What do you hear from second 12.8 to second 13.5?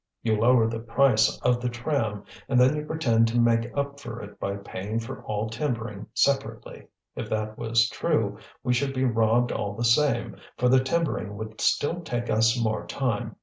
time.